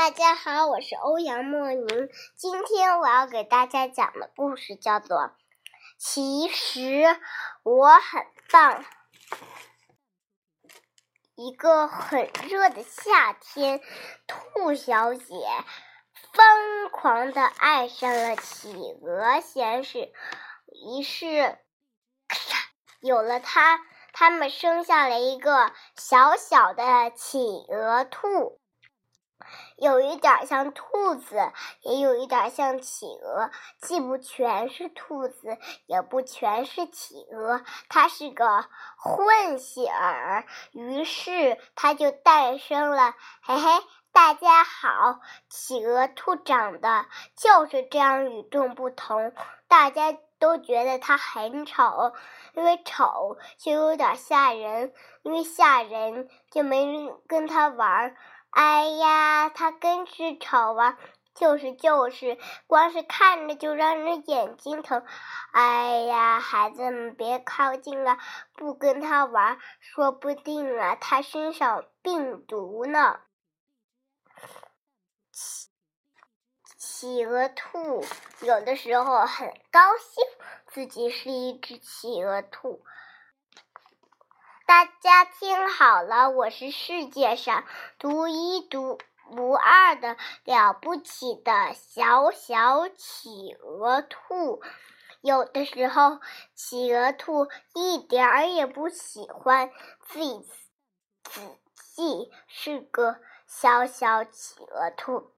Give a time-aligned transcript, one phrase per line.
[0.00, 2.08] 大家好，我是欧阳莫宁。
[2.34, 5.18] 今天我要给大家讲的故事叫做
[5.98, 7.04] 《其实
[7.62, 8.82] 我很棒》。
[11.34, 13.82] 一个很热的夏天，
[14.26, 15.34] 兔小姐
[16.32, 18.72] 疯狂的爱上了企
[19.02, 21.58] 鹅先生，于是，
[23.02, 23.78] 有了他，
[24.14, 27.38] 他们生下了一个小小的企
[27.68, 28.58] 鹅兔。
[29.76, 33.50] 有一点像兔子，也有一点像企鹅，
[33.80, 40.44] 既不全是兔子，也不全是企鹅，它是个混血儿。
[40.72, 43.14] 于是，它就诞生了。
[43.42, 43.70] 嘿嘿，
[44.12, 49.32] 大家好，企鹅兔长得就是这样与众不同，
[49.68, 52.12] 大家都觉得它很丑，
[52.54, 58.16] 因为丑就有点吓人，因为吓人就没人跟它玩儿。
[58.50, 60.98] 哎呀，它真是丑啊！
[61.32, 62.36] 就是就是，
[62.66, 65.04] 光是看着就让人眼睛疼。
[65.52, 68.18] 哎呀，孩子们别靠近了，
[68.54, 73.20] 不跟他玩，说不定啊，他身上病毒呢。
[75.32, 75.68] 企
[76.76, 78.04] 企鹅兔
[78.40, 80.24] 有的时候很高兴，
[80.66, 82.84] 自己是一只企鹅兔。
[84.70, 87.64] 大家听好了，我是世界上
[87.98, 88.68] 独一
[89.32, 94.62] 无二的了不起的小小企鹅兔。
[95.22, 96.20] 有的时候，
[96.54, 99.72] 企鹅兔一点儿也不喜欢
[100.06, 100.46] 自己，
[101.24, 101.40] 自
[101.96, 103.16] 己是个
[103.48, 105.32] 小小企鹅兔。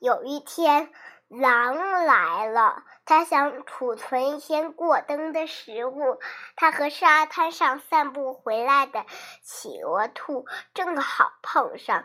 [0.00, 0.92] 有一天。
[1.40, 6.20] 狼来了，他想储存一些过冬的食物。
[6.56, 9.04] 他和沙滩上散步回来的
[9.42, 12.04] 企鹅兔正好碰上。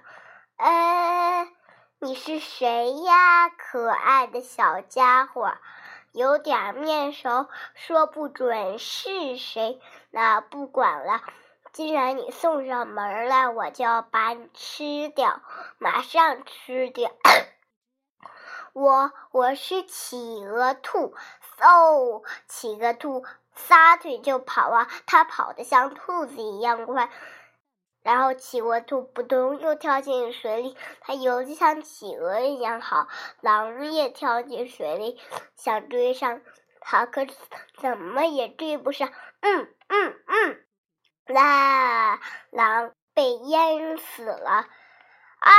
[0.58, 1.48] 呃，
[2.00, 5.54] 你是谁呀，可爱的小家伙？
[6.12, 9.80] 有点面熟，说不准是谁。
[10.10, 11.22] 那不管了，
[11.72, 15.42] 既然你送上门来，我就要把你吃掉，
[15.78, 17.12] 马上吃掉。
[18.80, 21.14] 我我是企鹅兔，
[21.60, 22.24] 嗖！
[22.48, 27.12] 企鹅兔撒腿就跑啊，它跑得像兔子一样快。
[28.04, 33.10] 然后企鹅兔扑通又跳进水里，它游的像企鹅一样好。
[33.42, 35.20] 狼也跳进水里，
[35.58, 36.40] 想追上
[36.80, 37.28] 它，可
[37.82, 39.10] 怎么也追不上。
[39.42, 40.66] 嗯嗯嗯，
[41.26, 44.68] 啦，狼被淹死了。
[45.40, 45.52] 啊，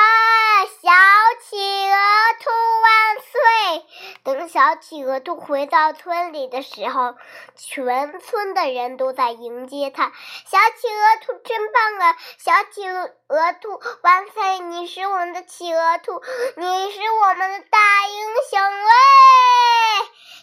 [4.81, 7.15] 企鹅兔回到村里的时候，
[7.55, 10.13] 全村的人都在迎接它。
[10.47, 12.17] 小企鹅兔真棒啊！
[12.39, 14.59] 小企鹅兔万岁！
[14.59, 16.23] 你是我们的企鹅兔，
[16.57, 18.91] 你是我们的大英雄喂！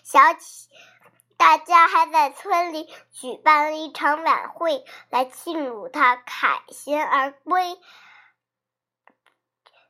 [0.03, 0.69] 小企，
[1.37, 7.77] 大家还在村里举办了一场晚会，来庆祝它凯旋而归。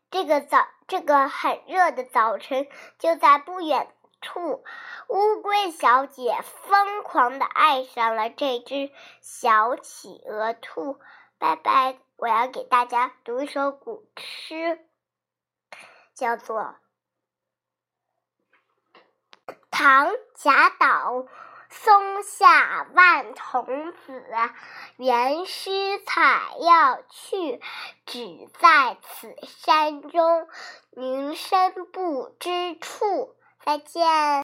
[0.09, 4.63] 这个早，这个很热的早晨，就在不远处，
[5.07, 8.91] 乌龟小姐疯狂的爱上了这只
[9.21, 10.99] 小企鹅兔。
[11.37, 14.79] 拜拜，我要给大家读一首古诗，
[16.13, 16.75] 叫做
[19.71, 21.13] 《唐贾岛》。
[21.69, 24.23] 松下万童子，
[24.95, 27.61] 原诗采药去，
[28.05, 30.47] 只在此山中，
[30.91, 33.35] 云深不知处。
[33.67, 34.01] 再见。